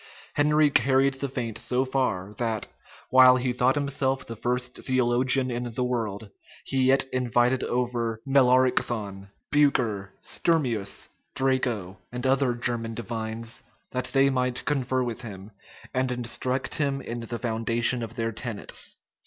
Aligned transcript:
[*] 0.19 0.33
Henry 0.33 0.71
carried 0.71 1.13
the 1.13 1.29
feint 1.29 1.59
so 1.59 1.85
far, 1.85 2.33
that, 2.39 2.65
while 3.11 3.35
he 3.37 3.53
thought 3.53 3.75
himself 3.75 4.25
the 4.25 4.35
first 4.35 4.77
theologian 4.83 5.51
in 5.51 5.75
the 5.75 5.83
world, 5.83 6.31
he 6.63 6.85
yet 6.85 7.03
invited 7.13 7.63
over 7.65 8.19
Melaricthon, 8.25 9.27
Bucer, 9.51 10.11
Sturmius, 10.23 11.07
Draco, 11.35 11.99
and 12.11 12.25
other 12.25 12.55
German 12.55 12.95
divines, 12.95 13.61
that 13.91 14.05
they 14.05 14.31
might 14.31 14.65
confer 14.65 15.03
with 15.03 15.21
him, 15.21 15.51
and 15.93 16.11
instruct 16.11 16.73
him 16.73 16.99
in 17.01 17.19
the 17.19 17.37
foundation 17.37 18.01
of 18.01 18.15
their 18.15 18.31
tenets. 18.31 18.97